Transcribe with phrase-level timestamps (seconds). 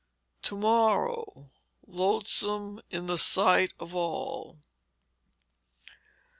[0.41, 1.51] [TO MORROW,
[1.85, 4.57] LOATHSOME IN THE SIGHT OF ALL.